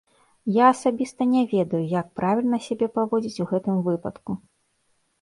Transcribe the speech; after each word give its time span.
Я 0.53 0.63
асабіста 0.75 1.27
не 1.35 1.43
ведаю, 1.53 1.83
як 2.01 2.07
правільна 2.23 2.57
сябе 2.71 2.91
паводзіць 2.99 3.41
у 3.47 3.51
гэтым 3.55 3.75
выпадку. 3.93 4.31